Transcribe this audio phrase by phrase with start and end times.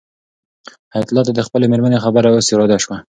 [0.93, 2.95] حیات الله ته د خپلې مېرمنې خبره اوس رایاده شوه.